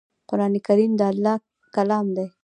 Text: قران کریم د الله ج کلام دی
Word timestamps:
قران 0.29 0.53
کریم 0.65 0.91
د 0.99 1.01
الله 1.11 1.35
ج 1.41 1.43
کلام 1.75 2.05
دی 2.15 2.25